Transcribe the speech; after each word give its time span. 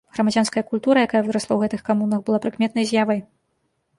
Грамадзянская 0.17 0.61
культура, 0.69 1.03
якая 1.07 1.21
вырасла 1.27 1.53
ў 1.55 1.59
гэтых 1.69 1.81
камунах 1.89 2.19
была 2.29 2.39
прыкметнай 2.45 2.89
з'явай. 2.93 3.21